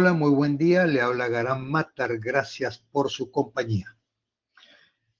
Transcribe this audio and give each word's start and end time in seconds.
Hola, 0.00 0.12
muy 0.12 0.30
buen 0.30 0.56
día. 0.56 0.86
Le 0.86 1.00
habla 1.00 1.26
Garam 1.26 1.68
Matar. 1.68 2.20
Gracias 2.20 2.78
por 2.78 3.10
su 3.10 3.32
compañía. 3.32 3.96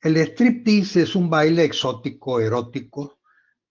El 0.00 0.16
striptease 0.18 1.02
es 1.02 1.16
un 1.16 1.28
baile 1.28 1.64
exótico, 1.64 2.38
erótico. 2.38 3.18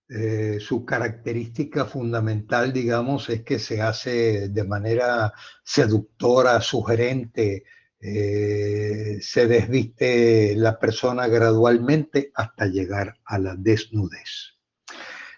Eh, 0.09 0.57
su 0.59 0.83
característica 0.83 1.85
fundamental, 1.85 2.73
digamos, 2.73 3.29
es 3.29 3.43
que 3.43 3.57
se 3.57 3.81
hace 3.81 4.49
de 4.49 4.63
manera 4.65 5.31
seductora, 5.63 6.59
sugerente. 6.59 7.63
Eh, 8.01 9.19
se 9.21 9.47
desviste 9.47 10.57
la 10.57 10.77
persona 10.77 11.29
gradualmente 11.29 12.31
hasta 12.35 12.65
llegar 12.65 13.17
a 13.23 13.39
la 13.39 13.55
desnudez. 13.55 14.57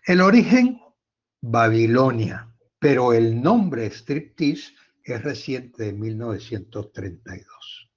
El 0.03 0.21
origen, 0.21 0.81
Babilonia, 1.41 2.51
pero 2.79 3.13
el 3.13 3.39
nombre 3.39 3.85
striptease 3.91 4.73
es 5.15 5.23
reciente 5.23 5.85
de 5.85 5.93
1932. 5.93 7.89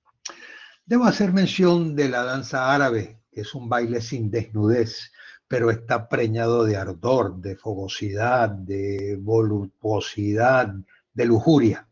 Debo 0.84 1.05
hacer 1.05 1.33
mención 1.33 1.95
de 1.95 2.09
la 2.09 2.25
danza 2.25 2.75
árabe, 2.75 3.21
que 3.30 3.43
es 3.43 3.55
un 3.55 3.69
baile 3.69 4.01
sin 4.01 4.30
desnudez, 4.30 5.12
pero 5.47 5.71
está 5.71 6.09
preñado 6.09 6.65
de 6.65 6.77
ardor, 6.77 7.37
de 7.37 7.57
fogosidad, 7.57 8.48
de 8.48 9.19
voluptuosidad, 9.21 10.75
de 11.12 11.25
lujuria. 11.25 11.88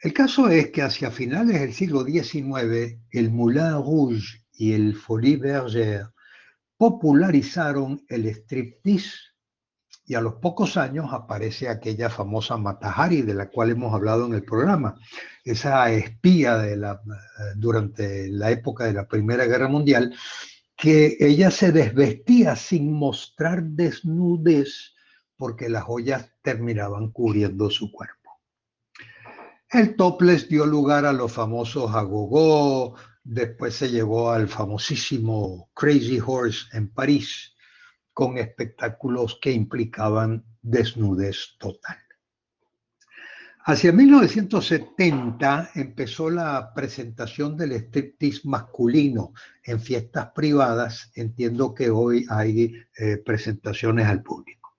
El 0.00 0.12
caso 0.12 0.48
es 0.48 0.70
que 0.70 0.82
hacia 0.82 1.10
finales 1.10 1.60
del 1.60 1.72
siglo 1.72 2.04
XIX, 2.04 2.98
el 3.10 3.30
Moulin 3.30 3.74
Rouge 3.74 4.44
y 4.52 4.72
el 4.72 4.96
Folie 4.96 5.36
Bergère 5.36 6.12
popularizaron 6.76 8.04
el 8.08 8.26
striptease 8.26 9.31
y 10.12 10.14
a 10.14 10.20
los 10.20 10.34
pocos 10.34 10.76
años 10.76 11.06
aparece 11.10 11.70
aquella 11.70 12.10
famosa 12.10 12.58
Matahari 12.58 13.22
de 13.22 13.32
la 13.32 13.48
cual 13.48 13.70
hemos 13.70 13.94
hablado 13.94 14.26
en 14.26 14.34
el 14.34 14.44
programa, 14.44 15.00
esa 15.42 15.90
espía 15.90 16.58
de 16.58 16.76
la, 16.76 17.00
durante 17.56 18.28
la 18.28 18.50
época 18.50 18.84
de 18.84 18.92
la 18.92 19.08
Primera 19.08 19.46
Guerra 19.46 19.68
Mundial, 19.68 20.14
que 20.76 21.16
ella 21.18 21.50
se 21.50 21.72
desvestía 21.72 22.56
sin 22.56 22.92
mostrar 22.92 23.62
desnudez 23.62 24.92
porque 25.38 25.70
las 25.70 25.84
joyas 25.84 26.30
terminaban 26.42 27.10
cubriendo 27.10 27.70
su 27.70 27.90
cuerpo. 27.90 28.38
El 29.70 29.96
topless 29.96 30.46
dio 30.46 30.66
lugar 30.66 31.06
a 31.06 31.14
los 31.14 31.32
famosos 31.32 31.94
agogó, 31.94 32.96
después 33.24 33.76
se 33.76 33.88
llevó 33.88 34.30
al 34.30 34.46
famosísimo 34.46 35.70
Crazy 35.72 36.20
Horse 36.22 36.66
en 36.76 36.92
París, 36.92 37.54
con 38.12 38.38
espectáculos 38.38 39.38
que 39.40 39.52
implicaban 39.52 40.44
desnudez 40.60 41.56
total. 41.58 41.96
Hacia 43.64 43.92
1970 43.92 45.70
empezó 45.76 46.28
la 46.28 46.74
presentación 46.74 47.56
del 47.56 47.72
striptease 47.72 48.40
masculino 48.44 49.34
en 49.62 49.78
fiestas 49.78 50.32
privadas. 50.34 51.12
Entiendo 51.14 51.72
que 51.72 51.88
hoy 51.88 52.26
hay 52.28 52.74
eh, 52.98 53.18
presentaciones 53.18 54.06
al 54.08 54.22
público. 54.22 54.78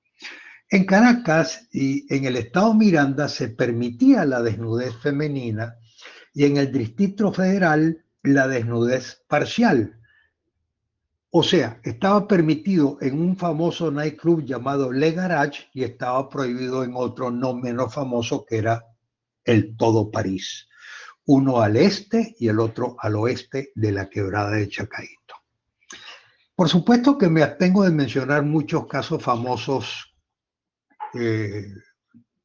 En 0.70 0.86
Caracas 0.86 1.70
y 1.72 2.14
en 2.14 2.26
el 2.26 2.36
estado 2.36 2.74
Miranda 2.74 3.30
se 3.30 3.50
permitía 3.50 4.26
la 4.26 4.42
desnudez 4.42 4.94
femenina 4.98 5.78
y 6.34 6.44
en 6.44 6.58
el 6.58 6.72
Distrito 6.72 7.32
Federal 7.32 8.04
la 8.22 8.50
desnudez 8.50 9.24
parcial, 9.30 10.00
o 11.36 11.42
sea, 11.42 11.80
estaba 11.84 12.28
permitido 12.28 13.00
en 13.02 13.20
un 13.20 13.36
famoso 13.36 13.90
nightclub 13.90 14.46
llamado 14.46 14.92
Le 14.92 15.14
Garage 15.14 15.68
y 15.74 15.84
estaba 15.84 16.30
prohibido 16.30 16.84
en 16.84 16.94
otro 16.96 17.32
no 17.32 17.56
menos 17.56 17.92
famoso 17.92 18.46
que 18.46 18.58
era 18.58 18.86
el 19.44 19.76
Todo 19.76 20.12
París. 20.12 20.70
Uno 21.26 21.60
al 21.60 21.78
este 21.78 22.36
y 22.38 22.50
el 22.50 22.60
otro 22.60 22.98
al 23.00 23.16
oeste 23.16 23.72
de 23.74 23.92
la 23.92 24.12
quebrada 24.12 24.52
de 24.52 24.70
Chacaito. 24.70 25.34
Por 26.54 26.70
supuesto 26.70 27.18
que 27.18 27.30
me 27.30 27.42
abstengo 27.42 27.84
de 27.84 27.90
mencionar 27.90 28.44
muchos 28.44 28.86
casos 28.86 29.24
famosos 29.24 30.16
eh, 31.16 31.66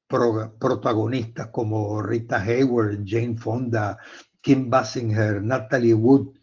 protagonistas 0.09 1.49
como 1.49 2.00
Rita 2.00 2.41
Hayward, 2.41 3.03
Jane 3.05 3.37
Fonda, 3.37 3.99
Kim 4.41 4.70
Basinger, 4.70 5.43
Natalie 5.43 5.93
Wood, 5.93 6.38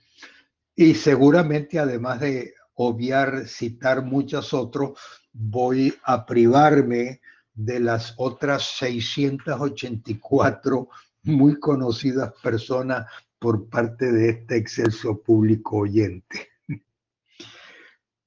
y 0.75 0.95
seguramente, 0.95 1.77
además 1.79 2.19
de 2.19 2.53
obviar, 2.73 3.47
citar 3.47 4.03
muchos 4.03 4.53
otros, 4.53 4.99
voy 5.31 5.95
a 6.03 6.25
privarme 6.25 7.21
de 7.53 7.79
las 7.79 8.13
otras 8.17 8.63
684 8.77 10.89
muy 11.23 11.57
conocidas 11.59 12.33
personas 12.43 13.05
por 13.39 13.69
parte 13.69 14.11
de 14.11 14.29
este 14.29 14.57
excelso 14.57 15.21
público 15.21 15.77
oyente. 15.77 16.49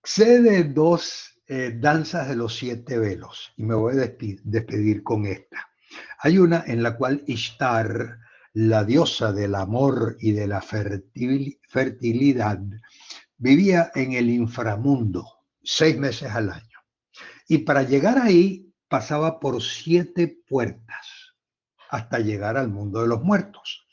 Sé 0.02 0.40
de 0.40 0.64
dos 0.64 1.38
eh, 1.46 1.76
danzas 1.78 2.28
de 2.28 2.36
los 2.36 2.56
siete 2.56 2.98
velos 2.98 3.52
y 3.56 3.64
me 3.64 3.74
voy 3.74 3.98
a 3.98 4.10
despedir 4.44 5.02
con 5.02 5.26
esta. 5.26 5.68
Hay 6.20 6.38
una 6.38 6.64
en 6.66 6.82
la 6.82 6.96
cual 6.96 7.22
Ishtar 7.26 8.18
la 8.60 8.82
diosa 8.82 9.32
del 9.32 9.54
amor 9.54 10.16
y 10.18 10.32
de 10.32 10.48
la 10.48 10.60
fertilidad, 10.60 12.58
vivía 13.36 13.92
en 13.94 14.14
el 14.14 14.28
inframundo 14.30 15.24
seis 15.62 15.96
meses 15.96 16.32
al 16.32 16.50
año. 16.50 16.78
Y 17.46 17.58
para 17.58 17.84
llegar 17.84 18.18
ahí 18.18 18.74
pasaba 18.88 19.38
por 19.38 19.62
siete 19.62 20.42
puertas 20.48 21.36
hasta 21.88 22.18
llegar 22.18 22.56
al 22.56 22.68
mundo 22.68 23.00
de 23.00 23.06
los 23.06 23.22
muertos. 23.22 23.86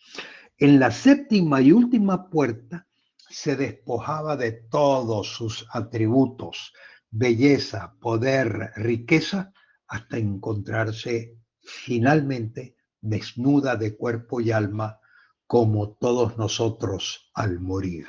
En 0.57 0.79
la 0.79 0.89
séptima 0.89 1.61
y 1.61 1.71
última 1.71 2.27
puerta 2.31 2.87
se 3.29 3.55
despojaba 3.55 4.35
de 4.35 4.51
todos 4.51 5.27
sus 5.27 5.67
atributos, 5.69 6.73
belleza, 7.11 7.93
poder, 8.01 8.71
riqueza, 8.77 9.53
hasta 9.87 10.17
encontrarse 10.17 11.37
finalmente 11.61 12.74
desnuda 13.05 13.75
de 13.75 13.95
cuerpo 13.95 14.41
y 14.41 14.51
alma, 14.51 14.99
como 15.47 15.93
todos 15.93 16.37
nosotros 16.37 17.31
al 17.33 17.59
morir. 17.59 18.07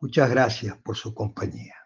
Muchas 0.00 0.28
gracias 0.28 0.76
por 0.78 0.96
su 0.96 1.14
compañía. 1.14 1.74